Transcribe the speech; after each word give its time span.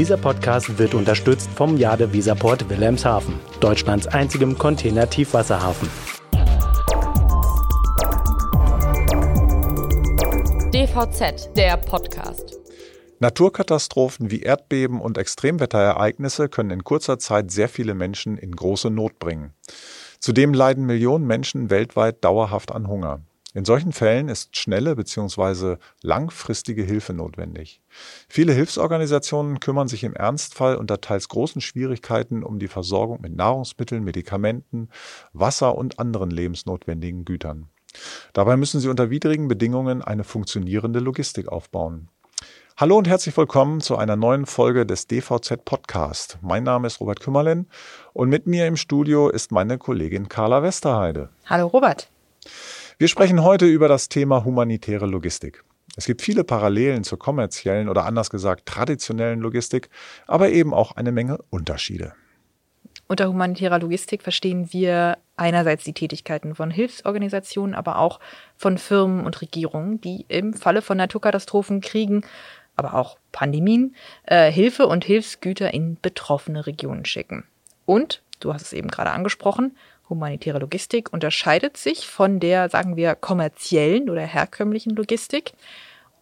Dieser 0.00 0.16
Podcast 0.16 0.78
wird 0.78 0.94
unterstützt 0.94 1.50
vom 1.54 1.76
Jade 1.76 2.10
Visaport 2.10 2.70
Wilhelmshaven, 2.70 3.34
Deutschlands 3.60 4.06
einzigem 4.06 4.56
Container-Tiefwasserhafen. 4.56 5.90
DVZ, 10.72 11.54
der 11.54 11.76
Podcast. 11.76 12.58
Naturkatastrophen 13.18 14.30
wie 14.30 14.40
Erdbeben 14.40 15.02
und 15.02 15.18
Extremwetterereignisse 15.18 16.48
können 16.48 16.70
in 16.70 16.82
kurzer 16.82 17.18
Zeit 17.18 17.50
sehr 17.50 17.68
viele 17.68 17.92
Menschen 17.92 18.38
in 18.38 18.56
große 18.56 18.88
Not 18.88 19.18
bringen. 19.18 19.52
Zudem 20.18 20.54
leiden 20.54 20.86
Millionen 20.86 21.26
Menschen 21.26 21.68
weltweit 21.68 22.24
dauerhaft 22.24 22.72
an 22.72 22.88
Hunger. 22.88 23.20
In 23.52 23.64
solchen 23.64 23.92
Fällen 23.92 24.28
ist 24.28 24.56
schnelle 24.56 24.94
bzw. 24.94 25.76
langfristige 26.02 26.84
Hilfe 26.84 27.12
notwendig. 27.12 27.82
Viele 28.28 28.52
Hilfsorganisationen 28.52 29.58
kümmern 29.58 29.88
sich 29.88 30.04
im 30.04 30.14
Ernstfall 30.14 30.76
unter 30.76 31.00
teils 31.00 31.28
großen 31.28 31.60
Schwierigkeiten 31.60 32.44
um 32.44 32.60
die 32.60 32.68
Versorgung 32.68 33.20
mit 33.20 33.34
Nahrungsmitteln, 33.34 34.04
Medikamenten, 34.04 34.88
Wasser 35.32 35.74
und 35.74 35.98
anderen 35.98 36.30
lebensnotwendigen 36.30 37.24
Gütern. 37.24 37.68
Dabei 38.34 38.56
müssen 38.56 38.78
sie 38.78 38.88
unter 38.88 39.10
widrigen 39.10 39.48
Bedingungen 39.48 40.00
eine 40.00 40.22
funktionierende 40.22 41.00
Logistik 41.00 41.48
aufbauen. 41.48 42.08
Hallo 42.76 42.96
und 42.96 43.08
herzlich 43.08 43.36
willkommen 43.36 43.80
zu 43.80 43.96
einer 43.96 44.14
neuen 44.14 44.46
Folge 44.46 44.86
des 44.86 45.08
DVZ 45.08 45.64
Podcast. 45.64 46.38
Mein 46.40 46.62
Name 46.62 46.86
ist 46.86 47.00
Robert 47.00 47.18
Kümmerlen 47.18 47.68
und 48.12 48.28
mit 48.28 48.46
mir 48.46 48.68
im 48.68 48.76
Studio 48.76 49.28
ist 49.28 49.50
meine 49.50 49.76
Kollegin 49.76 50.28
Carla 50.28 50.62
Westerheide. 50.62 51.30
Hallo 51.46 51.66
Robert. 51.66 52.08
Wir 53.00 53.08
sprechen 53.08 53.42
heute 53.42 53.64
über 53.64 53.88
das 53.88 54.10
Thema 54.10 54.44
humanitäre 54.44 55.06
Logistik. 55.06 55.64
Es 55.96 56.04
gibt 56.04 56.20
viele 56.20 56.44
Parallelen 56.44 57.02
zur 57.02 57.18
kommerziellen 57.18 57.88
oder 57.88 58.04
anders 58.04 58.28
gesagt 58.28 58.66
traditionellen 58.66 59.40
Logistik, 59.40 59.88
aber 60.26 60.50
eben 60.50 60.74
auch 60.74 60.92
eine 60.92 61.10
Menge 61.10 61.38
Unterschiede. 61.48 62.12
Unter 63.08 63.26
humanitärer 63.28 63.78
Logistik 63.78 64.20
verstehen 64.22 64.70
wir 64.74 65.16
einerseits 65.38 65.84
die 65.84 65.94
Tätigkeiten 65.94 66.54
von 66.54 66.70
Hilfsorganisationen, 66.70 67.74
aber 67.74 68.00
auch 68.00 68.20
von 68.54 68.76
Firmen 68.76 69.24
und 69.24 69.40
Regierungen, 69.40 70.02
die 70.02 70.26
im 70.28 70.52
Falle 70.52 70.82
von 70.82 70.98
Naturkatastrophen, 70.98 71.80
Kriegen, 71.80 72.22
aber 72.76 72.92
auch 72.92 73.16
Pandemien 73.32 73.96
äh, 74.24 74.52
Hilfe 74.52 74.86
und 74.86 75.06
Hilfsgüter 75.06 75.72
in 75.72 75.96
betroffene 76.02 76.66
Regionen 76.66 77.06
schicken. 77.06 77.44
Und, 77.86 78.22
du 78.40 78.52
hast 78.52 78.66
es 78.66 78.72
eben 78.74 78.88
gerade 78.88 79.12
angesprochen, 79.12 79.74
humanitäre 80.10 80.58
Logistik 80.58 81.12
unterscheidet 81.12 81.76
sich 81.76 82.06
von 82.06 82.40
der, 82.40 82.68
sagen 82.68 82.96
wir, 82.96 83.14
kommerziellen 83.14 84.10
oder 84.10 84.22
herkömmlichen 84.22 84.94
Logistik. 84.94 85.52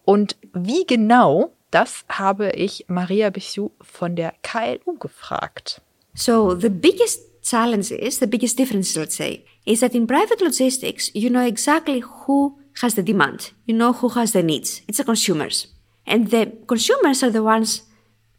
Und 0.05 0.37
wie 0.53 0.85
genau, 0.85 1.51
das 1.71 2.05
habe 2.07 2.51
ich 2.51 2.85
Maria 2.87 3.29
Bissiou 3.29 3.71
von 3.81 4.15
der 4.15 4.33
KLU 4.43 4.97
gefragt. 4.97 5.81
So 6.13 6.55
the 6.55 6.69
biggest 6.69 7.21
challenge 7.41 7.91
is, 7.91 8.19
the 8.19 8.27
biggest 8.27 8.57
difference, 8.57 8.95
let's 8.95 9.15
say, 9.15 9.43
is 9.65 9.81
that 9.81 9.93
in 9.93 10.07
private 10.07 10.43
logistics, 10.43 11.11
you 11.13 11.29
know 11.29 11.45
exactly 11.45 12.01
who 12.01 12.57
has 12.81 12.95
the 12.95 13.03
demand. 13.03 13.53
You 13.65 13.75
know 13.75 13.93
who 13.93 14.09
has 14.09 14.31
the 14.31 14.43
needs. 14.43 14.81
It's 14.87 14.97
the 14.97 15.03
consumers. 15.03 15.67
And 16.05 16.29
the 16.29 16.51
consumers 16.67 17.23
are 17.23 17.31
the 17.31 17.43
ones 17.43 17.83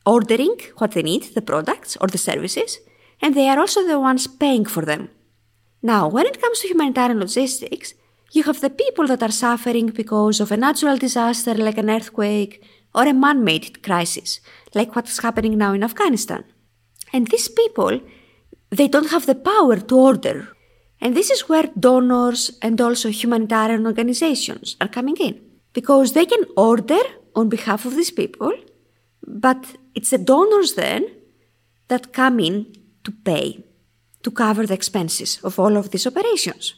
ordering 0.05 0.57
what 0.79 0.93
they 0.93 1.03
need, 1.03 1.35
the 1.35 1.43
products 1.43 1.97
or 2.01 2.09
the 2.09 2.19
services, 2.19 2.81
and 3.23 3.35
they 3.35 3.49
are 3.49 3.59
also 3.59 3.87
the 3.87 4.01
ones 4.01 4.27
paying 4.27 4.65
for 4.65 4.85
them. 4.85 5.09
Now, 5.83 6.09
when 6.09 6.27
it 6.27 6.41
comes 6.41 6.61
to 6.61 6.69
humanitarian 6.69 7.21
logistics, 7.21 7.95
you 8.33 8.43
have 8.45 8.61
the 8.61 8.71
people 8.71 9.07
that 9.07 9.23
are 9.23 9.33
suffering 9.33 9.89
because 9.89 10.41
of 10.41 10.53
a 10.53 10.57
natural 10.57 10.97
disaster 10.97 11.55
like 11.55 11.79
an 11.79 11.91
earthquake 11.91 12.63
or 12.95 13.07
a 13.07 13.15
man 13.15 13.45
made 13.45 13.83
crisis, 13.83 14.41
like 14.75 14.95
what's 14.95 15.23
happening 15.23 15.57
now 15.57 15.73
in 15.73 15.83
Afghanistan. 15.83 16.45
And 17.13 17.29
these 17.29 17.49
people, 17.49 18.01
they 18.71 18.89
don't 18.89 19.11
have 19.11 19.27
the 19.27 19.35
power 19.35 19.77
to 19.77 19.97
order. 19.97 20.49
And 21.01 21.17
this 21.17 21.31
is 21.31 21.49
where 21.49 21.71
donors 21.79 22.59
and 22.61 22.81
also 22.81 23.09
humanitarian 23.09 23.87
organizations 23.87 24.77
are 24.81 24.89
coming 24.89 25.17
in. 25.17 25.41
Because 25.73 26.13
they 26.13 26.27
can 26.27 26.45
order 26.57 27.01
on 27.35 27.49
behalf 27.49 27.87
of 27.87 27.97
these 27.97 28.11
people, 28.11 28.53
but 29.27 29.77
it's 29.95 30.11
the 30.11 30.19
donors 30.19 30.75
then 30.75 31.09
that 31.89 32.13
come 32.13 32.39
in 32.39 32.75
to 33.05 33.13
pay 33.13 33.65
to 34.23 34.31
cover 34.31 34.67
the 34.67 34.75
expenses 34.75 35.41
of 35.43 35.59
all 35.59 35.77
of 35.77 35.91
these 35.91 36.07
operations. 36.07 36.75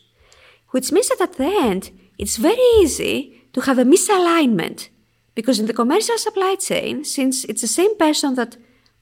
Which 0.71 0.93
means 0.93 1.09
that 1.09 1.21
at 1.21 1.35
the 1.35 1.47
end, 1.47 1.91
it's 2.19 2.37
very 2.37 2.67
easy 2.81 3.43
to 3.53 3.61
have 3.63 3.79
a 3.79 3.85
misalignment 3.85 4.89
because 5.35 5.59
in 5.59 5.67
the 5.67 5.75
commercial 5.75 6.19
supply 6.19 6.57
chain, 6.57 7.05
since 7.05 7.45
it's 7.45 7.63
the 7.63 7.69
same 7.69 7.97
person 7.97 8.35
that 8.35 8.57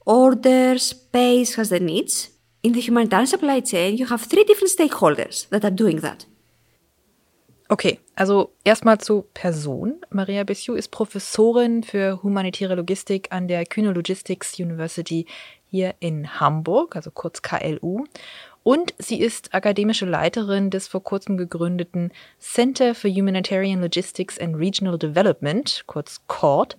orders, 0.07 0.93
pays, 0.93 1.55
has 1.57 1.71
the 1.71 1.81
needs, 1.81 2.31
in 2.63 2.73
the 2.73 2.81
humanitarian 2.81 3.27
supply 3.27 3.61
chain, 3.61 3.97
you 3.97 4.07
have 4.07 4.23
three 4.23 4.45
different 4.45 4.73
stakeholders 4.77 5.49
that 5.49 5.65
are 5.65 5.71
doing 5.71 6.01
that. 6.01 6.27
Okay, 7.71 8.01
also 8.17 8.51
erstmal 8.65 8.99
zu 8.99 9.27
Person. 9.33 10.01
Maria 10.11 10.43
Bessiou 10.43 10.75
ist 10.75 10.89
Professorin 10.89 11.85
für 11.85 12.21
humanitäre 12.21 12.75
Logistik 12.75 13.29
an 13.31 13.47
der 13.47 13.65
Kühne 13.65 13.93
Logistics 13.93 14.59
University 14.59 15.25
hier 15.71 15.95
in 16.01 16.41
Hamburg, 16.41 16.97
also 16.97 17.11
kurz 17.11 17.43
KLU. 17.43 18.05
Und 18.63 18.95
sie 18.99 19.21
ist 19.21 19.55
akademische 19.55 20.05
Leiterin 20.05 20.71
des 20.71 20.87
vor 20.89 21.03
kurzem 21.03 21.37
gegründeten 21.37 22.13
Center 22.39 22.95
for 22.95 23.11
Humanitarian 23.11 23.81
Logistics 23.81 24.39
and 24.39 24.57
Regional 24.57 24.99
Development, 24.99 25.85
kurz 25.87 26.21
CORD, 26.27 26.77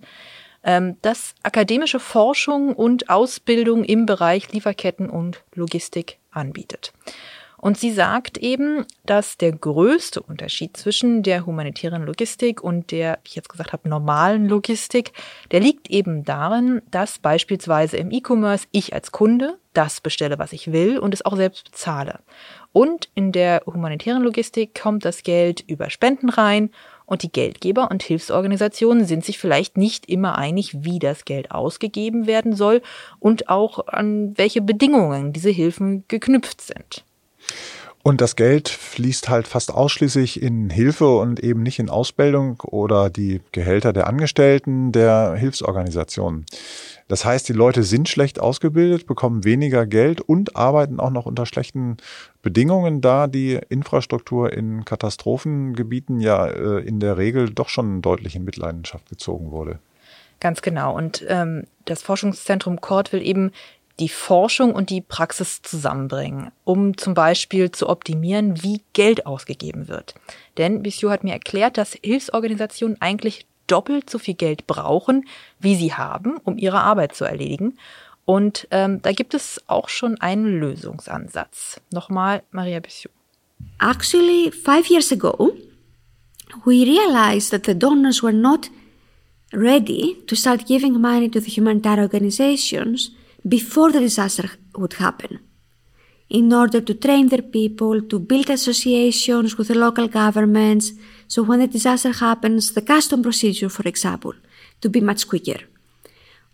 ähm, 0.64 0.96
das 1.02 1.34
akademische 1.42 1.98
Forschung 1.98 2.74
und 2.74 3.10
Ausbildung 3.10 3.82
im 3.84 4.06
Bereich 4.06 4.52
Lieferketten 4.52 5.10
und 5.10 5.42
Logistik 5.54 6.18
anbietet. 6.30 6.92
Und 7.64 7.78
sie 7.78 7.92
sagt 7.92 8.38
eben, 8.38 8.86
dass 9.06 9.36
der 9.36 9.52
größte 9.52 10.20
Unterschied 10.20 10.76
zwischen 10.76 11.22
der 11.22 11.46
humanitären 11.46 12.04
Logistik 12.04 12.60
und 12.60 12.90
der, 12.90 13.20
wie 13.22 13.28
ich 13.28 13.34
jetzt 13.36 13.48
gesagt 13.48 13.72
habe, 13.72 13.88
normalen 13.88 14.48
Logistik, 14.48 15.12
der 15.52 15.60
liegt 15.60 15.88
eben 15.88 16.24
darin, 16.24 16.82
dass 16.90 17.20
beispielsweise 17.20 17.98
im 17.98 18.10
E-Commerce 18.10 18.66
ich 18.72 18.94
als 18.94 19.12
Kunde 19.12 19.58
das 19.74 20.00
bestelle, 20.00 20.40
was 20.40 20.52
ich 20.52 20.72
will 20.72 20.98
und 20.98 21.14
es 21.14 21.24
auch 21.24 21.36
selbst 21.36 21.70
bezahle. 21.70 22.18
Und 22.72 23.10
in 23.14 23.30
der 23.30 23.62
humanitären 23.64 24.24
Logistik 24.24 24.74
kommt 24.82 25.04
das 25.04 25.22
Geld 25.22 25.62
über 25.68 25.88
Spenden 25.88 26.30
rein 26.30 26.70
und 27.06 27.22
die 27.22 27.30
Geldgeber 27.30 27.92
und 27.92 28.02
Hilfsorganisationen 28.02 29.04
sind 29.04 29.24
sich 29.24 29.38
vielleicht 29.38 29.76
nicht 29.76 30.08
immer 30.08 30.36
einig, 30.36 30.82
wie 30.82 30.98
das 30.98 31.24
Geld 31.24 31.52
ausgegeben 31.52 32.26
werden 32.26 32.56
soll 32.56 32.82
und 33.20 33.48
auch 33.48 33.86
an 33.86 34.36
welche 34.36 34.62
Bedingungen 34.62 35.32
diese 35.32 35.50
Hilfen 35.50 36.02
geknüpft 36.08 36.60
sind. 36.60 37.04
Und 38.04 38.20
das 38.20 38.34
Geld 38.34 38.68
fließt 38.68 39.28
halt 39.28 39.46
fast 39.46 39.72
ausschließlich 39.72 40.42
in 40.42 40.70
Hilfe 40.70 41.16
und 41.18 41.38
eben 41.38 41.62
nicht 41.62 41.78
in 41.78 41.88
Ausbildung 41.88 42.60
oder 42.62 43.10
die 43.10 43.40
Gehälter 43.52 43.92
der 43.92 44.08
Angestellten 44.08 44.90
der 44.90 45.34
Hilfsorganisationen. 45.36 46.44
Das 47.06 47.24
heißt, 47.24 47.48
die 47.48 47.52
Leute 47.52 47.84
sind 47.84 48.08
schlecht 48.08 48.40
ausgebildet, 48.40 49.06
bekommen 49.06 49.44
weniger 49.44 49.86
Geld 49.86 50.20
und 50.20 50.56
arbeiten 50.56 50.98
auch 50.98 51.10
noch 51.10 51.26
unter 51.26 51.46
schlechten 51.46 51.98
Bedingungen, 52.42 53.02
da 53.02 53.28
die 53.28 53.60
Infrastruktur 53.68 54.52
in 54.52 54.84
Katastrophengebieten 54.84 56.20
ja 56.20 56.46
äh, 56.46 56.80
in 56.80 56.98
der 56.98 57.18
Regel 57.18 57.50
doch 57.50 57.68
schon 57.68 58.02
deutlich 58.02 58.34
in 58.34 58.42
Mitleidenschaft 58.42 59.08
gezogen 59.08 59.52
wurde. 59.52 59.78
Ganz 60.40 60.60
genau. 60.60 60.96
Und 60.96 61.24
ähm, 61.28 61.68
das 61.84 62.02
Forschungszentrum 62.02 62.80
Kort 62.80 63.12
will 63.12 63.22
eben 63.22 63.52
die 64.00 64.08
Forschung 64.08 64.74
und 64.74 64.90
die 64.90 65.00
Praxis 65.00 65.62
zusammenbringen, 65.62 66.50
um 66.64 66.96
zum 66.96 67.14
Beispiel 67.14 67.70
zu 67.70 67.88
optimieren, 67.88 68.62
wie 68.62 68.82
Geld 68.92 69.26
ausgegeben 69.26 69.88
wird. 69.88 70.14
Denn 70.58 70.82
Bissiou 70.82 71.10
hat 71.10 71.24
mir 71.24 71.32
erklärt, 71.32 71.78
dass 71.78 71.98
Hilfsorganisationen 72.02 73.00
eigentlich 73.00 73.46
doppelt 73.66 74.10
so 74.10 74.18
viel 74.18 74.34
Geld 74.34 74.66
brauchen, 74.66 75.26
wie 75.60 75.76
sie 75.76 75.94
haben, 75.94 76.38
um 76.44 76.58
ihre 76.58 76.80
Arbeit 76.80 77.14
zu 77.14 77.24
erledigen. 77.24 77.78
Und 78.24 78.66
ähm, 78.70 79.02
da 79.02 79.12
gibt 79.12 79.34
es 79.34 79.60
auch 79.66 79.88
schon 79.88 80.20
einen 80.20 80.58
Lösungsansatz. 80.60 81.80
Nochmal 81.92 82.42
Maria 82.50 82.80
Bissiou. 82.80 83.10
Actually, 83.80 84.50
five 84.50 84.88
years 84.90 85.12
ago, 85.12 85.52
we 86.64 86.84
realized 86.84 87.50
that 87.50 87.66
the 87.66 87.78
donors 87.78 88.22
were 88.22 88.32
not 88.32 88.70
ready 89.52 90.16
to 90.26 90.34
start 90.34 90.66
giving 90.66 91.00
money 91.00 91.28
to 91.28 91.40
the 91.40 91.50
humanitarian 91.50 92.04
organizations 92.04 93.12
before 93.46 93.92
the 93.92 94.00
disaster 94.00 94.50
would 94.76 94.94
happen 94.94 95.40
in 96.28 96.52
order 96.52 96.80
to 96.80 96.94
train 96.94 97.28
their 97.28 97.42
people, 97.42 98.00
to 98.00 98.18
build 98.18 98.48
associations 98.48 99.58
with 99.58 99.68
the 99.68 99.74
local 99.74 100.08
governments. 100.08 100.92
So 101.28 101.42
when 101.42 101.60
a 101.60 101.66
disaster 101.66 102.12
happens, 102.12 102.72
the 102.72 102.80
custom 102.80 103.22
procedure, 103.22 103.68
for 103.68 103.86
example, 103.86 104.32
to 104.80 104.88
be 104.88 105.00
much 105.00 105.28
quicker. 105.28 105.60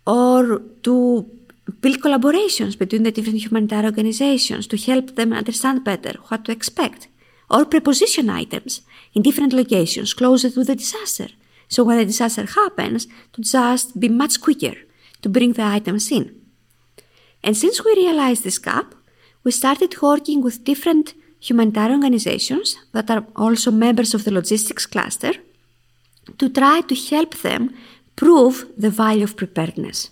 Or 0.05 0.59
to 0.83 1.29
build 1.79 2.01
collaborations 2.01 2.77
between 2.77 3.03
the 3.03 3.11
different 3.11 3.41
humanitarian 3.41 3.85
organizations 3.85 4.67
to 4.67 4.77
help 4.77 5.15
them 5.15 5.31
understand 5.31 5.85
better 5.85 6.13
what 6.27 6.43
to 6.45 6.51
expect. 6.51 7.07
Or 7.49 7.63
preposition 7.63 8.29
items 8.29 8.81
in 9.13 9.21
different 9.21 9.53
locations 9.53 10.13
closer 10.13 10.49
to 10.49 10.63
the 10.65 10.75
disaster. 10.75 11.29
So 11.69 11.83
when 11.85 11.99
a 11.99 12.05
disaster 12.05 12.45
happens, 12.45 13.07
to 13.33 13.41
just 13.41 13.97
be 13.97 14.09
much 14.09 14.41
quicker 14.41 14.75
to 15.21 15.29
bring 15.29 15.53
the 15.53 15.63
items 15.63 16.11
in. 16.11 16.38
And 17.43 17.55
since 17.55 17.83
we 17.83 17.93
realized 17.95 18.43
this 18.43 18.59
gap, 18.59 18.95
we 19.43 19.51
started 19.51 20.01
working 20.01 20.43
with 20.43 20.63
different 20.63 21.13
humanitarian 21.39 22.03
organizations 22.03 22.77
that 22.91 23.09
are 23.09 23.25
also 23.35 23.71
members 23.71 24.13
of 24.13 24.23
the 24.25 24.31
logistics 24.31 24.85
cluster 24.85 25.33
to 26.37 26.49
try 26.49 26.81
to 26.81 26.95
help 26.95 27.35
them 27.41 27.73
prove 28.15 28.65
the 28.77 28.89
value 28.89 29.23
of 29.23 29.35
preparedness. 29.35 30.11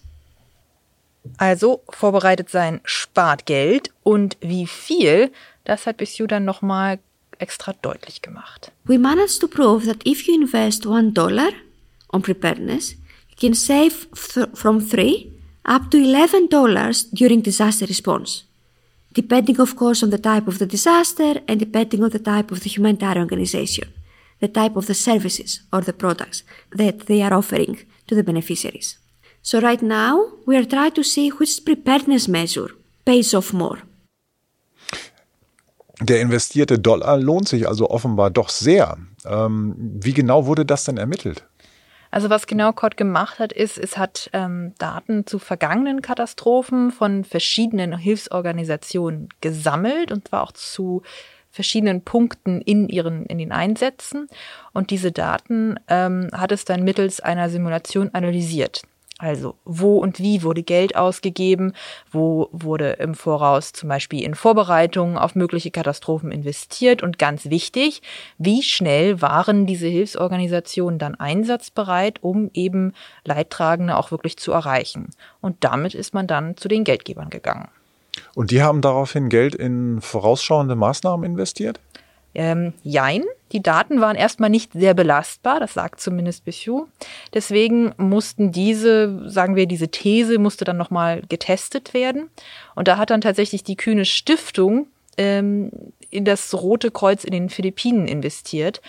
Also 1.37 1.81
vorbereitet 1.89 2.49
sein 2.49 2.79
spart 2.85 3.45
Geld 3.45 3.91
und 4.03 4.37
wie 4.39 4.65
viel, 4.65 5.31
das 5.65 5.85
hat 5.85 5.97
Bissu 5.97 6.25
dann 6.25 6.45
nochmal 6.45 6.99
extra 7.37 7.73
deutlich 7.73 8.21
gemacht. 8.21 8.71
We 8.85 8.97
managed 8.97 9.41
to 9.41 9.47
prove 9.47 9.85
that 9.85 10.05
if 10.05 10.25
you 10.27 10.33
invest 10.33 10.85
one 10.85 11.11
dollar 11.11 11.49
on 12.13 12.21
preparedness, 12.21 12.93
you 13.29 13.35
can 13.37 13.53
save 13.53 14.07
from 14.53 14.79
three 14.79 15.36
up 15.67 15.91
to 15.91 15.97
eleven 15.97 16.47
dollars 16.47 17.03
during 17.13 17.41
disaster 17.41 17.85
response, 17.85 18.43
depending 19.13 19.59
of 19.59 19.75
course 19.75 20.03
on 20.03 20.09
the 20.09 20.17
type 20.17 20.47
of 20.47 20.57
the 20.59 20.65
disaster 20.65 21.41
and 21.47 21.59
depending 21.59 22.03
on 22.03 22.09
the 22.09 22.19
type 22.19 22.51
of 22.51 22.61
the 22.61 22.69
humanitarian 22.69 23.23
organization, 23.23 23.87
the 24.39 24.47
type 24.47 24.75
of 24.77 24.85
the 24.85 24.93
services 24.93 25.61
or 25.73 25.81
the 25.81 25.93
products 25.93 26.43
that 26.71 27.07
they 27.07 27.21
are 27.21 27.33
offering 27.33 27.79
to 28.07 28.15
the 28.15 28.23
beneficiaries. 28.23 28.97
So 29.41 29.59
right 29.59 29.81
now 29.81 30.31
we 30.45 30.55
are 30.55 30.65
trying 30.65 30.93
to 30.93 31.03
see 31.03 31.29
which 31.29 31.63
preparedness 31.65 32.27
measure 32.27 32.69
pays 33.05 33.33
off 33.33 33.53
more. 33.53 33.79
Der 35.99 36.21
investierte 36.21 36.77
Dollar 36.77 37.17
lohnt 37.17 37.49
sich 37.49 37.67
also 37.67 37.89
offenbar 37.89 38.29
doch 38.29 38.49
sehr. 38.49 38.97
Ähm, 39.25 39.75
wie 39.77 40.13
genau 40.13 40.45
wurde 40.45 40.63
das 40.63 40.83
denn 40.83 40.97
ermittelt? 40.97 41.43
Also 42.17 42.31
was 42.31 42.47
genau 42.47 42.71
COD 42.73 42.97
gemacht 42.97 43.37
hat, 43.37 43.53
ist, 43.53 43.77
es 43.77 43.95
hat 43.95 44.31
ähm, 44.33 44.73
Daten 44.79 45.27
zu 45.27 45.37
vergangenen 45.37 46.01
Katastrophen 46.01 46.89
von 46.89 47.23
verschiedenen 47.23 47.95
Hilfsorganisationen 47.95 49.29
gesammelt 49.39 50.11
und 50.11 50.27
zwar 50.27 50.41
auch 50.41 50.51
zu 50.51 51.03
verschiedenen 51.51 52.01
Punkten 52.01 52.59
in 52.61 52.89
ihren 52.89 53.27
in 53.27 53.37
den 53.37 53.51
Einsätzen 53.51 54.29
und 54.73 54.89
diese 54.89 55.11
Daten 55.11 55.79
ähm, 55.89 56.29
hat 56.33 56.51
es 56.51 56.65
dann 56.65 56.83
mittels 56.83 57.19
einer 57.19 57.51
Simulation 57.51 58.09
analysiert. 58.13 58.81
Also 59.19 59.55
wo 59.65 59.97
und 59.97 60.19
wie 60.19 60.43
wurde 60.43 60.61
Geld 60.61 60.95
ausgegeben, 60.95 61.73
wo 62.11 62.49
wurde 62.51 62.91
im 62.91 63.15
Voraus 63.15 63.73
zum 63.73 63.89
Beispiel 63.89 64.23
in 64.23 64.35
Vorbereitungen 64.35 65.17
auf 65.17 65.33
mögliche 65.33 65.71
Katastrophen 65.71 66.31
investiert 66.31 67.01
und 67.01 67.17
ganz 67.17 67.49
wichtig, 67.49 68.03
wie 68.37 68.61
schnell 68.61 69.19
waren 69.19 69.65
diese 69.65 69.87
Hilfsorganisationen 69.87 70.99
dann 70.99 71.15
einsatzbereit, 71.15 72.19
um 72.21 72.51
eben 72.53 72.93
Leidtragende 73.25 73.97
auch 73.97 74.11
wirklich 74.11 74.37
zu 74.37 74.51
erreichen. 74.51 75.09
Und 75.41 75.63
damit 75.63 75.95
ist 75.95 76.13
man 76.13 76.27
dann 76.27 76.55
zu 76.55 76.67
den 76.67 76.83
Geldgebern 76.83 77.31
gegangen. 77.31 77.69
Und 78.35 78.51
die 78.51 78.61
haben 78.61 78.81
daraufhin 78.81 79.29
Geld 79.29 79.55
in 79.55 79.99
vorausschauende 79.99 80.75
Maßnahmen 80.75 81.25
investiert? 81.25 81.79
Ähm, 82.35 82.73
jein, 82.83 83.23
die 83.51 83.61
Daten 83.61 84.01
waren 84.01 84.15
erstmal 84.15 84.49
nicht 84.49 84.73
sehr 84.73 84.93
belastbar, 84.93 85.59
das 85.59 85.73
sagt 85.73 86.01
zumindest 86.01 86.45
Bichu. 86.45 86.87
Deswegen 87.33 87.93
mussten 87.97 88.51
diese, 88.51 89.29
sagen 89.29 89.55
wir, 89.55 89.67
diese 89.67 89.89
These 89.89 90.37
musste 90.37 90.65
dann 90.65 90.77
nochmal 90.77 91.21
getestet 91.29 91.93
werden. 91.93 92.29
Und 92.75 92.87
da 92.87 92.97
hat 92.97 93.09
dann 93.09 93.21
tatsächlich 93.21 93.63
die 93.63 93.77
Kühne 93.77 94.05
Stiftung 94.05 94.87
ähm, 95.17 95.71
in 96.09 96.25
das 96.25 96.53
Rote 96.53 96.91
Kreuz 96.91 97.23
in 97.23 97.31
den 97.31 97.49
Philippinen 97.49 98.07
investiert. 98.07 98.81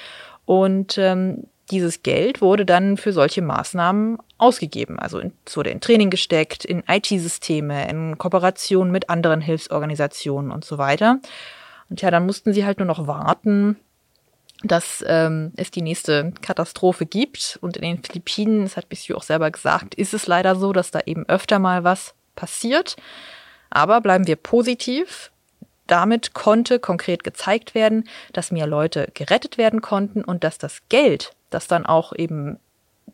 Und 0.45 0.99
ähm, 0.99 1.45
dieses 1.71 2.03
Geld 2.03 2.41
wurde 2.41 2.65
dann 2.65 2.97
für 2.97 3.13
solche 3.13 3.43
Maßnahmen 3.43 4.19
ausgegeben. 4.39 4.99
Also 4.99 5.21
es 5.45 5.57
wurde 5.57 5.71
in 5.71 5.81
Training 5.81 6.11
gesteckt, 6.11 6.65
in 6.65 6.83
IT-Systeme, 6.89 7.89
in 7.89 8.17
Kooperation 8.17 8.91
mit 8.91 9.11
anderen 9.11 9.41
Hilfsorganisationen 9.41 10.51
und 10.51 10.65
so 10.65 10.79
weiter. 10.79 11.21
Und 11.91 12.01
ja, 12.01 12.11
dann 12.11 12.27
mussten 12.27 12.53
sie 12.53 12.65
halt 12.65 12.79
nur 12.79 12.87
noch 12.87 13.07
warten, 13.07 13.77
dass 14.63 15.05
ähm, 15.07 15.53
es 15.57 15.71
die 15.71 15.83
nächste 15.83 16.33
Katastrophe 16.43 17.07
gibt. 17.07 17.59
Und 17.61 17.77
in 17.77 17.83
den 17.83 18.03
Philippinen, 18.03 18.63
das 18.63 18.77
hat 18.77 18.89
Bissu 18.89 19.15
auch 19.15 19.23
selber 19.23 19.51
gesagt, 19.51 19.95
ist 19.95 20.15
es 20.15 20.27
leider 20.27 20.57
so, 20.57 20.73
dass 20.73 20.91
da 20.91 21.01
eben 21.07 21.29
öfter 21.29 21.59
mal 21.59 21.85
was 21.85 22.15
passiert. 22.35 22.97
Aber 23.71 24.01
bleiben 24.01 24.27
wir 24.27 24.37
positiv. 24.37 25.31
Damit 25.87 26.35
konnte 26.35 26.79
konkret 26.79 27.25
gezeigt 27.25 27.75
werden, 27.75 28.09
dass 28.33 28.51
mehr 28.51 28.67
Leute 28.67 29.11
gerettet 29.15 29.57
werden 29.59 29.81
konnten 29.81 30.23
und 30.23 30.45
dass 30.45 30.59
das 30.59 30.81
Geld, 30.89 31.33
das 31.51 31.67
dann 31.67 31.87
auch 31.87 32.13
eben 32.15 32.59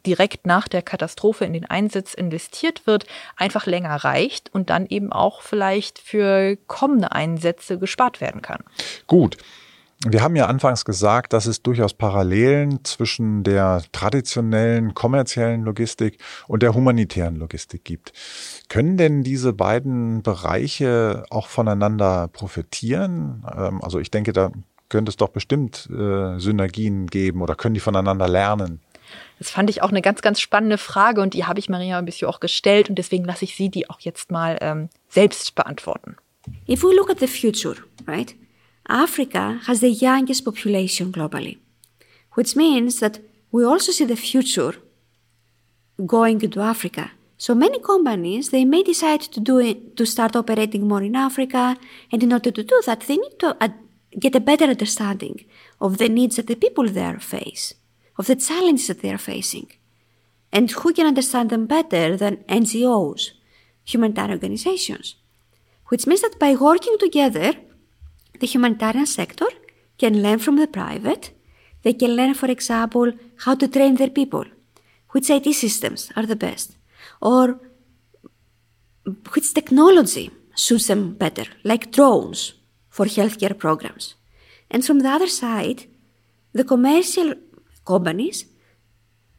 direkt 0.05 0.47
nach 0.47 0.69
der 0.69 0.83
Katastrophe 0.83 1.45
in 1.45 1.53
den 1.53 1.65
Einsatz 1.65 2.15
investiert 2.15 2.87
wird, 2.87 3.07
einfach 3.37 3.67
länger 3.67 3.97
reicht 3.97 4.53
und 4.53 4.71
dann 4.71 4.87
eben 4.87 5.13
auch 5.13 5.41
vielleicht 5.43 5.99
für 5.99 6.57
kommende 6.67 7.13
Einsätze 7.13 7.79
gespart 7.79 8.21
werden 8.21 8.43
kann. 8.43 8.65
Gut. 9.07 9.37
Wir 10.07 10.23
haben 10.23 10.37
ja 10.37 10.47
anfangs 10.47 10.85
gesagt, 10.85 11.33
dass 11.33 11.47
es 11.47 11.63
durchaus 11.63 11.95
Parallelen 11.95 12.85
zwischen 12.85 13.43
der 13.43 13.83
traditionellen 13.93 14.93
kommerziellen 14.93 15.63
Logistik 15.63 16.19
und 16.47 16.63
der 16.63 16.75
humanitären 16.75 17.37
Logistik 17.37 17.85
gibt. 17.85 18.13
Können 18.69 18.99
denn 18.99 19.23
diese 19.23 19.55
beiden 19.55 20.23
Bereiche 20.23 21.25
auch 21.31 21.49
voneinander 21.49 22.29
profitieren? 22.29 23.47
Ähm, 23.57 23.83
also 23.83 23.99
ich 23.99 24.11
denke, 24.11 24.35
da 24.35 24.53
könnte 24.91 25.09
es 25.09 25.17
doch 25.17 25.31
bestimmt 25.31 25.89
äh, 25.91 26.39
Synergien 26.39 27.07
geben 27.07 27.41
oder 27.41 27.55
können 27.55 27.75
die 27.75 27.81
voneinander 27.81 28.29
lernen? 28.29 28.81
Das 29.39 29.51
fand 29.51 29.71
ich 29.71 29.81
auch 29.83 29.89
eine 29.89 30.03
ganz, 30.03 30.21
ganz 30.21 30.39
spannende 30.39 30.77
Frage 30.77 31.23
und 31.23 31.33
die 31.33 31.47
habe 31.47 31.59
ich 31.59 31.71
Maria 31.71 31.99
ein 31.99 32.05
bisschen 32.05 32.29
auch 32.29 32.41
gestellt 32.41 32.91
und 32.91 32.97
deswegen 32.97 33.25
lasse 33.25 33.45
ich 33.47 33.57
sie 33.57 33.71
die 33.71 33.89
auch 33.89 34.01
jetzt 34.01 34.31
mal 34.31 34.59
ähm, 34.61 34.91
selbst 35.09 35.55
beantworten. 35.55 36.17
If 36.69 36.83
we 36.83 36.95
look 36.95 37.09
at 37.09 37.21
the 37.21 37.27
future, 37.27 37.77
right? 38.07 38.35
Africa 38.89 39.61
has 39.67 39.81
the 39.81 39.91
youngest 39.91 40.45
population 40.45 41.13
globally, 41.13 41.59
which 42.33 42.55
means 42.55 43.01
that 43.01 43.19
we 43.51 43.65
also 43.65 43.93
see 43.93 44.05
the 44.05 44.17
future 44.17 44.75
going 46.05 46.43
into 46.43 46.61
Africa. 46.61 47.13
So 47.39 47.55
many 47.55 47.79
companies 47.79 48.51
they 48.51 48.65
may 48.65 48.83
decide 48.83 49.23
to 49.23 49.41
do 49.41 49.59
it, 49.59 49.97
to 49.97 50.05
start 50.05 50.37
operating 50.37 50.87
more 50.87 51.03
in 51.03 51.17
Africa, 51.17 51.77
and 52.13 52.23
in 52.23 52.33
order 52.33 52.51
to 52.51 52.63
do 52.63 52.83
that, 52.87 53.01
they 53.03 53.17
need 53.17 53.39
to 53.41 53.57
uh, 53.61 53.69
get 54.19 54.37
a 54.37 54.41
better 54.41 54.67
understanding 54.67 55.45
of 55.81 55.99
the 55.99 56.09
needs 56.09 56.37
that 56.37 56.47
the 56.47 56.55
people 56.55 56.89
there 56.89 57.19
face 57.19 57.75
of 58.19 58.27
the 58.27 58.37
challenges 58.37 58.87
that 58.87 59.03
they 59.03 59.13
are 59.13 59.19
facing. 59.19 59.71
And 60.53 60.71
who 60.71 60.93
can 60.93 61.07
understand 61.07 61.51
them 61.51 61.67
better 61.67 62.17
than 62.17 62.45
NGOs, 62.49 63.33
humanitarian 63.85 64.35
organizations? 64.35 65.17
Which 65.89 66.07
means 66.07 66.23
that 66.23 66.39
by 66.39 66.55
working 66.55 66.97
together, 66.99 67.55
the 68.41 68.47
humanitarian 68.47 69.07
sector 69.07 69.47
can 69.99 70.23
learn 70.23 70.39
from 70.39 70.57
the 70.57 70.67
private. 70.67 71.31
They 71.83 71.93
can 71.93 72.17
learn, 72.17 72.35
for 72.35 72.51
example, 72.51 73.13
how 73.45 73.55
to 73.55 73.69
train 73.69 73.97
their 73.97 74.11
people, 74.11 74.45
which 75.11 75.31
IT 75.31 75.53
systems 75.55 76.11
are 76.17 76.27
the 76.27 76.37
best, 76.37 76.77
or 77.21 77.61
which 79.35 79.53
technology 79.55 80.31
suits 80.55 80.87
them 80.87 81.15
better, 81.15 81.45
like 81.63 81.93
drones 81.93 82.55
for 82.89 83.07
healthcare 83.07 83.57
programs. 83.57 84.15
And 84.71 84.85
from 84.85 85.01
the 85.01 85.11
other 85.11 85.27
side, 85.27 85.87
the 86.53 86.65
commercial 86.65 87.35
companies, 87.85 88.47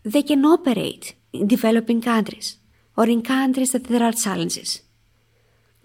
they 0.04 0.22
can 0.22 0.46
operate 0.46 1.16
in 1.34 1.48
developing 1.48 2.02
countries 2.02 2.58
or 2.96 3.08
in 3.08 3.22
countries 3.22 3.72
that 3.72 3.86
there 3.86 4.04
are 4.04 4.12
challenges. 4.12 4.82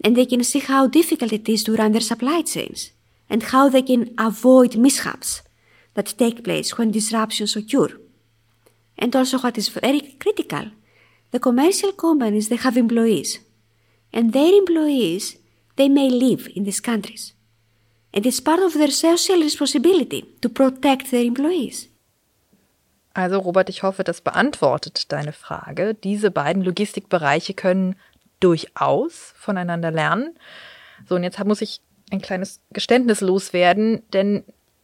And 0.03 0.15
they 0.15 0.25
can 0.25 0.43
see 0.43 0.59
how 0.59 0.87
difficult 0.87 1.33
it 1.33 1.47
is 1.49 1.63
to 1.63 1.75
run 1.75 1.91
their 1.91 2.01
supply 2.01 2.41
chains 2.41 2.91
and 3.31 3.43
how 3.43 3.69
they 3.69 3.81
can 3.81 4.13
avoid 4.17 4.75
mishaps 4.75 5.41
that 5.93 6.13
take 6.17 6.43
place 6.43 6.77
when 6.77 6.91
disruptions 6.91 7.55
occur. 7.55 7.89
And 8.97 9.15
also 9.15 9.39
what 9.39 9.57
is 9.57 9.69
very 9.69 10.01
critical, 10.19 10.65
the 11.31 11.39
commercial 11.39 11.93
companies, 11.93 12.49
they 12.49 12.57
have 12.57 12.77
employees. 12.77 13.39
And 14.11 14.33
their 14.33 14.53
employees, 14.53 15.37
they 15.77 15.87
may 15.87 16.09
live 16.09 16.49
in 16.55 16.65
these 16.65 16.81
countries. 16.81 17.33
And 18.13 18.25
it's 18.25 18.41
part 18.41 18.59
of 18.59 18.73
their 18.73 18.91
social 18.91 19.39
responsibility 19.39 20.25
to 20.41 20.49
protect 20.49 21.09
their 21.11 21.23
employees. 21.23 21.87
Also 23.13 23.39
Robert, 23.39 23.69
ich 23.69 23.83
hoffe, 23.83 24.03
das 24.03 24.19
beantwortet 24.21 25.11
deine 25.11 25.31
Frage. 25.33 25.93
Diese 25.93 26.31
beiden 26.31 26.63
Logistikbereiche 26.63 27.53
können 27.53 27.95
durchaus 28.41 29.33
voneinander 29.37 29.91
lernen. 29.91 30.37
So, 31.07 31.15
und 31.15 31.23
jetzt 31.23 31.43
muss 31.45 31.61
ich 31.61 31.81
ein 32.11 32.21
kleines 32.21 32.59
Geständnis 32.71 33.21
loswerden, 33.21 34.03
denn 34.13 34.43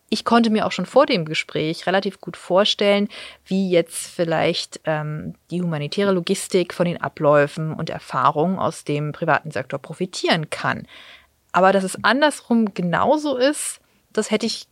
ich 0.09 0.23
konnte 0.23 0.49
mir 0.49 0.65
auch 0.65 0.71
schon 0.71 0.85
vor 0.85 1.05
dem 1.05 1.25
Gespräch 1.25 1.85
relativ 1.85 2.21
gut 2.21 2.37
vorstellen, 2.37 3.09
wie 3.45 3.69
jetzt 3.69 4.07
vielleicht 4.07 4.79
ähm, 4.85 5.35
die 5.51 5.61
humanitäre 5.61 6.13
Logistik 6.13 6.73
von 6.73 6.85
den 6.85 7.01
Abläufen 7.01 7.73
und 7.73 7.89
Erfahrungen 7.89 8.57
aus 8.57 8.85
dem 8.85 9.11
privaten 9.11 9.51
Sektor 9.51 9.79
profitieren 9.79 10.49
kann. 10.49 10.87
Aber 11.51 11.73
dass 11.73 11.83
es 11.83 12.03
andersrum 12.03 12.73
genauso 12.73 13.35
ist, 13.35 13.79
das 14.13 14.31
hätte 14.31 14.45
ich 14.45 14.67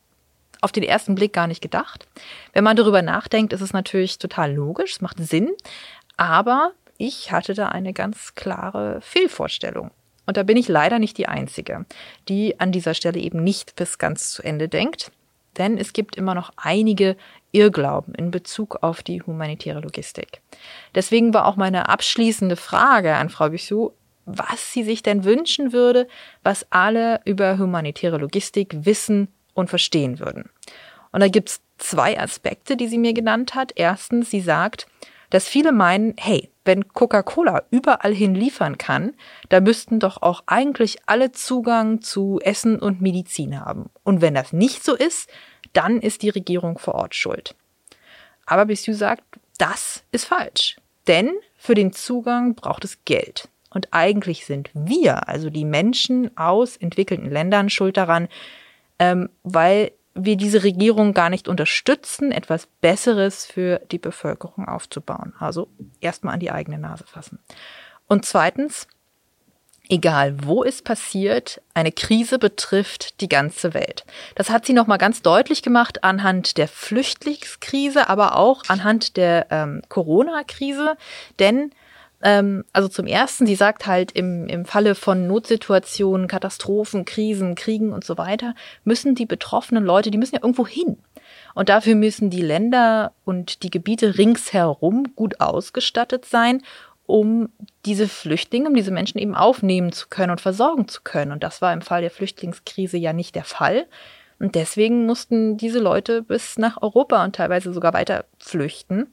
auf 0.61 0.71
den 0.71 0.83
ersten 0.83 1.15
Blick 1.15 1.33
gar 1.33 1.47
nicht 1.47 1.61
gedacht. 1.61 2.07
Wenn 2.53 2.63
man 2.63 2.77
darüber 2.77 3.01
nachdenkt, 3.01 3.51
ist 3.51 3.61
es 3.61 3.73
natürlich 3.73 4.17
total 4.17 4.53
logisch, 4.53 4.93
es 4.93 5.01
macht 5.01 5.17
Sinn. 5.19 5.51
Aber 6.15 6.71
ich 6.97 7.33
hatte 7.33 7.53
da 7.53 7.67
eine 7.67 7.91
ganz 7.91 8.35
klare 8.35 9.01
Fehlvorstellung. 9.01 9.91
Und 10.25 10.37
da 10.37 10.43
bin 10.43 10.57
ich 10.57 10.67
leider 10.67 10.99
nicht 10.99 11.17
die 11.17 11.27
Einzige, 11.27 11.85
die 12.27 12.59
an 12.59 12.71
dieser 12.71 12.93
Stelle 12.93 13.19
eben 13.19 13.43
nicht 13.43 13.75
bis 13.75 13.97
ganz 13.97 14.31
zu 14.31 14.43
Ende 14.43 14.67
denkt. 14.67 15.11
Denn 15.57 15.77
es 15.77 15.93
gibt 15.93 16.15
immer 16.15 16.35
noch 16.35 16.51
einige 16.57 17.15
Irrglauben 17.51 18.13
in 18.15 18.31
Bezug 18.31 18.77
auf 18.81 19.03
die 19.03 19.21
humanitäre 19.21 19.79
Logistik. 19.79 20.41
Deswegen 20.93 21.33
war 21.33 21.45
auch 21.45 21.55
meine 21.55 21.87
abschließende 21.87 22.57
Frage 22.57 23.15
an 23.15 23.29
Frau 23.29 23.49
Bissou, 23.49 23.91
was 24.25 24.73
sie 24.73 24.83
sich 24.83 25.03
denn 25.03 25.23
wünschen 25.23 25.71
würde, 25.71 26.07
was 26.43 26.65
alle 26.71 27.21
über 27.25 27.57
humanitäre 27.57 28.17
Logistik 28.17 28.75
wissen 28.85 29.29
und 29.53 29.69
verstehen 29.69 30.19
würden. 30.19 30.49
Und 31.11 31.21
da 31.21 31.29
gibt's 31.29 31.61
zwei 31.77 32.19
Aspekte, 32.19 32.75
die 32.75 32.87
sie 32.87 32.97
mir 32.97 33.13
genannt 33.13 33.55
hat. 33.55 33.71
Erstens, 33.75 34.29
sie 34.29 34.41
sagt, 34.41 34.87
dass 35.29 35.47
viele 35.47 35.71
meinen, 35.71 36.13
hey, 36.17 36.49
wenn 36.65 36.87
Coca-Cola 36.87 37.63
überall 37.69 38.13
hin 38.13 38.35
liefern 38.35 38.77
kann, 38.77 39.13
da 39.49 39.61
müssten 39.61 39.99
doch 39.99 40.21
auch 40.21 40.43
eigentlich 40.47 40.97
alle 41.05 41.31
Zugang 41.31 42.01
zu 42.01 42.39
Essen 42.41 42.79
und 42.79 43.01
Medizin 43.01 43.59
haben. 43.59 43.89
Und 44.03 44.21
wenn 44.21 44.33
das 44.33 44.51
nicht 44.51 44.83
so 44.83 44.95
ist, 44.95 45.29
dann 45.73 45.99
ist 45.99 46.21
die 46.21 46.29
Regierung 46.29 46.77
vor 46.77 46.95
Ort 46.95 47.15
schuld. 47.15 47.55
Aber 48.45 48.65
Bissu 48.65 48.93
sagt, 48.93 49.23
das 49.57 50.03
ist 50.11 50.25
falsch. 50.25 50.77
Denn 51.07 51.31
für 51.55 51.75
den 51.75 51.93
Zugang 51.93 52.55
braucht 52.55 52.83
es 52.83 53.03
Geld. 53.05 53.47
Und 53.69 53.89
eigentlich 53.91 54.45
sind 54.45 54.71
wir, 54.73 55.27
also 55.27 55.49
die 55.49 55.65
Menschen 55.65 56.35
aus 56.37 56.77
entwickelten 56.77 57.29
Ländern, 57.29 57.69
schuld 57.69 57.97
daran, 57.97 58.29
ähm, 58.99 59.29
weil 59.43 59.91
wir 60.15 60.37
diese 60.37 60.63
Regierung 60.63 61.13
gar 61.13 61.29
nicht 61.29 61.47
unterstützen, 61.47 62.31
etwas 62.31 62.67
Besseres 62.81 63.45
für 63.45 63.81
die 63.91 63.99
Bevölkerung 63.99 64.67
aufzubauen. 64.67 65.33
Also 65.39 65.67
erstmal 65.99 66.33
an 66.35 66.39
die 66.39 66.51
eigene 66.51 66.79
Nase 66.79 67.05
fassen. 67.05 67.39
Und 68.07 68.25
zweitens, 68.25 68.87
egal 69.89 70.45
wo 70.45 70.63
es 70.63 70.81
passiert, 70.81 71.61
eine 71.73 71.91
Krise 71.91 72.39
betrifft 72.39 73.19
die 73.19 73.27
ganze 73.27 73.73
Welt. 73.73 74.05
Das 74.35 74.49
hat 74.49 74.65
sie 74.65 74.73
nochmal 74.73 74.97
ganz 74.97 75.21
deutlich 75.21 75.61
gemacht 75.61 76.03
anhand 76.05 76.57
der 76.57 76.69
Flüchtlingskrise, 76.69 78.07
aber 78.07 78.37
auch 78.37 78.63
anhand 78.69 79.17
der 79.17 79.47
ähm, 79.51 79.81
Corona-Krise. 79.89 80.95
Denn 81.39 81.71
also 82.21 82.87
zum 82.87 83.07
Ersten, 83.07 83.45
sie 83.45 83.55
sagt 83.55 83.85
halt, 83.85 84.11
im, 84.11 84.47
im 84.47 84.65
Falle 84.65 84.95
von 84.95 85.27
Notsituationen, 85.27 86.27
Katastrophen, 86.27 87.05
Krisen, 87.05 87.55
Kriegen 87.55 87.91
und 87.93 88.03
so 88.03 88.17
weiter, 88.17 88.55
müssen 88.83 89.15
die 89.15 89.25
betroffenen 89.25 89.83
Leute, 89.83 90.11
die 90.11 90.17
müssen 90.17 90.35
ja 90.35 90.41
irgendwo 90.41 90.65
hin. 90.65 90.97
Und 91.53 91.69
dafür 91.69 91.95
müssen 91.95 92.29
die 92.29 92.41
Länder 92.41 93.13
und 93.25 93.63
die 93.63 93.69
Gebiete 93.69 94.17
ringsherum 94.17 95.15
gut 95.15 95.39
ausgestattet 95.39 96.25
sein, 96.25 96.61
um 97.05 97.49
diese 97.85 98.07
Flüchtlinge, 98.07 98.67
um 98.67 98.73
diese 98.73 98.91
Menschen 98.91 99.19
eben 99.19 99.35
aufnehmen 99.35 99.91
zu 99.91 100.07
können 100.09 100.31
und 100.31 100.41
versorgen 100.41 100.87
zu 100.87 101.01
können. 101.03 101.31
Und 101.31 101.43
das 101.43 101.61
war 101.61 101.73
im 101.73 101.81
Fall 101.81 102.01
der 102.01 102.11
Flüchtlingskrise 102.11 102.97
ja 102.97 103.13
nicht 103.13 103.35
der 103.35 103.43
Fall. 103.43 103.85
Und 104.39 104.55
deswegen 104.55 105.05
mussten 105.05 105.57
diese 105.57 105.79
Leute 105.79 106.21
bis 106.21 106.57
nach 106.57 106.81
Europa 106.81 107.23
und 107.23 107.35
teilweise 107.35 107.71
sogar 107.73 107.93
weiter 107.93 108.25
flüchten. 108.39 109.07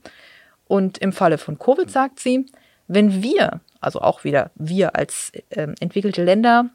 Und 0.67 0.99
im 0.99 1.13
Falle 1.13 1.39
von 1.39 1.59
Covid 1.59 1.91
sagt 1.91 2.19
sie, 2.19 2.47
wenn 2.89 3.23
wir, 3.23 3.61
also 3.81 4.01
auch 4.01 4.25
wieder 4.25 4.51
wir 4.55 4.97
als 4.97 5.33
äh, 5.51 5.69
entwickelte 5.81 6.25
Länder, 6.25 6.71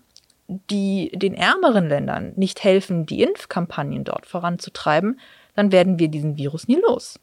die 0.48 1.12
den 1.14 1.34
ärmeren 1.34 1.90
Ländern 1.90 2.34
nicht 2.36 2.64
helfen, 2.64 3.06
die 3.06 3.22
Impfkampagnen 3.22 4.04
dort 4.04 4.26
voranzutreiben, 4.26 5.20
dann 5.56 5.72
werden 5.72 6.00
wir 6.00 6.08
diesen 6.08 6.38
Virus 6.38 6.68
nie 6.68 6.80
los. 6.88 7.20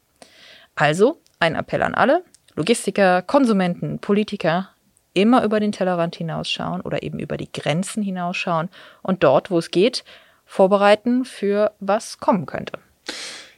Also 0.75 1.19
ein 1.39 1.55
Appell 1.55 1.81
an 1.81 1.95
alle, 1.95 2.23
Logistiker, 2.55 3.21
Konsumenten, 3.21 3.99
Politiker, 3.99 4.69
immer 5.13 5.43
über 5.43 5.59
den 5.59 5.71
Tellerrand 5.71 6.15
hinausschauen 6.15 6.81
oder 6.81 7.01
eben 7.03 7.19
über 7.19 7.37
die 7.37 7.51
Grenzen 7.51 8.03
hinausschauen 8.03 8.69
und 9.01 9.23
dort, 9.23 9.49
wo 9.49 9.57
es 9.57 9.71
geht, 9.71 10.03
vorbereiten 10.45 11.25
für 11.25 11.73
was 11.79 12.19
kommen 12.19 12.45
könnte. 12.45 12.73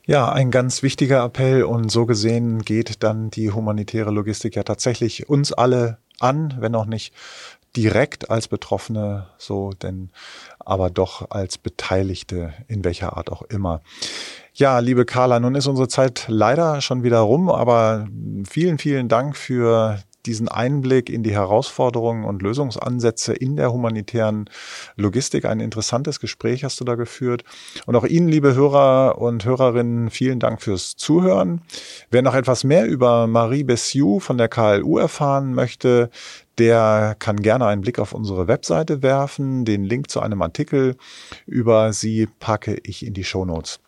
Ja, 0.09 0.31
ein 0.31 0.51
ganz 0.51 0.83
wichtiger 0.83 1.21
Appell 1.25 1.63
und 1.63 1.91
so 1.91 2.05
gesehen 2.05 2.61
geht 2.61 3.03
dann 3.03 3.29
die 3.29 3.51
humanitäre 3.51 4.09
Logistik 4.09 4.55
ja 4.55 4.63
tatsächlich 4.63 5.27
uns 5.27 5.51
alle 5.51 5.97
an, 6.21 6.55
wenn 6.59 6.75
auch 6.75 6.85
nicht 6.85 7.13
direkt 7.75 8.31
als 8.31 8.47
Betroffene 8.47 9.27
so, 9.37 9.71
denn 9.71 10.09
aber 10.59 10.89
doch 10.89 11.29
als 11.31 11.57
Beteiligte 11.57 12.53
in 12.69 12.85
welcher 12.85 13.17
Art 13.17 13.29
auch 13.29 13.41
immer. 13.41 13.81
Ja, 14.53 14.79
liebe 14.79 15.03
Carla, 15.03 15.41
nun 15.41 15.55
ist 15.55 15.67
unsere 15.67 15.89
Zeit 15.89 16.23
leider 16.29 16.79
schon 16.79 17.03
wieder 17.03 17.19
rum, 17.19 17.49
aber 17.49 18.07
vielen, 18.49 18.77
vielen 18.77 19.09
Dank 19.09 19.35
für 19.35 19.99
diesen 20.27 20.47
Einblick 20.47 21.09
in 21.09 21.23
die 21.23 21.33
Herausforderungen 21.33 22.25
und 22.25 22.41
Lösungsansätze 22.41 23.33
in 23.33 23.55
der 23.55 23.71
humanitären 23.71 24.49
Logistik. 24.95 25.45
Ein 25.45 25.59
interessantes 25.59 26.19
Gespräch 26.19 26.63
hast 26.63 26.79
du 26.79 26.83
da 26.83 26.95
geführt. 26.95 27.43
Und 27.85 27.95
auch 27.95 28.05
Ihnen, 28.05 28.27
liebe 28.27 28.53
Hörer 28.53 29.17
und 29.17 29.45
Hörerinnen, 29.45 30.09
vielen 30.09 30.39
Dank 30.39 30.61
fürs 30.61 30.95
Zuhören. 30.95 31.61
Wer 32.11 32.21
noch 32.21 32.35
etwas 32.35 32.63
mehr 32.63 32.85
über 32.85 33.27
Marie 33.27 33.63
Bessiou 33.63 34.19
von 34.19 34.37
der 34.37 34.49
KLU 34.49 34.97
erfahren 34.97 35.53
möchte, 35.53 36.09
der 36.57 37.15
kann 37.19 37.37
gerne 37.37 37.65
einen 37.67 37.81
Blick 37.81 37.99
auf 37.99 38.13
unsere 38.13 38.47
Webseite 38.47 39.01
werfen. 39.03 39.63
Den 39.63 39.83
Link 39.83 40.09
zu 40.09 40.19
einem 40.19 40.41
Artikel 40.41 40.95
über 41.45 41.93
sie 41.93 42.27
packe 42.39 42.77
ich 42.83 43.05
in 43.05 43.13
die 43.13 43.23
Show 43.23 43.45
Notes. 43.45 43.79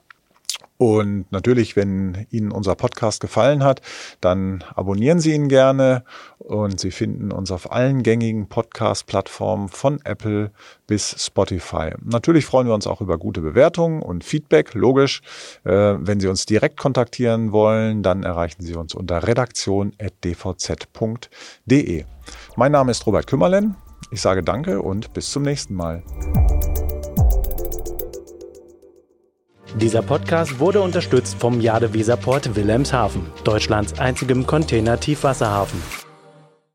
Und 0.81 1.29
natürlich, 1.29 1.75
wenn 1.75 2.25
Ihnen 2.31 2.53
unser 2.53 2.73
Podcast 2.73 3.19
gefallen 3.19 3.65
hat, 3.65 3.81
dann 4.21 4.63
abonnieren 4.75 5.19
Sie 5.19 5.33
ihn 5.33 5.49
gerne 5.49 6.05
und 6.37 6.79
Sie 6.79 6.91
finden 6.91 7.33
uns 7.33 7.51
auf 7.51 7.73
allen 7.73 8.01
gängigen 8.01 8.47
Podcast-Plattformen 8.47 9.67
von 9.67 9.99
Apple 10.05 10.51
bis 10.87 11.21
Spotify. 11.21 11.89
Natürlich 12.01 12.45
freuen 12.45 12.67
wir 12.67 12.73
uns 12.73 12.87
auch 12.87 13.01
über 13.01 13.17
gute 13.17 13.41
Bewertungen 13.41 14.01
und 14.01 14.23
Feedback, 14.23 14.73
logisch. 14.73 15.21
Äh, 15.65 15.95
wenn 15.99 16.21
Sie 16.21 16.27
uns 16.27 16.45
direkt 16.45 16.77
kontaktieren 16.77 17.51
wollen, 17.51 18.01
dann 18.01 18.23
erreichen 18.23 18.63
Sie 18.63 18.75
uns 18.75 18.95
unter 18.95 19.27
redaktion.dvz.de. 19.27 22.05
Mein 22.55 22.71
Name 22.71 22.91
ist 22.91 23.05
Robert 23.05 23.27
Kümmerlen. 23.27 23.75
Ich 24.11 24.21
sage 24.21 24.43
danke 24.43 24.81
und 24.81 25.11
bis 25.11 25.29
zum 25.29 25.43
nächsten 25.43 25.73
Mal. 25.73 26.03
Dieser 29.75 30.01
Podcast 30.01 30.59
wurde 30.59 30.81
unterstützt 30.81 31.37
vom 31.39 31.61
Jade 31.61 31.93
Weserport 31.93 32.55
Wilhelmshaven, 32.55 33.27
Deutschlands 33.43 33.99
einzigem 33.99 34.45
Container-Tiefwasserhafen. 34.47 36.08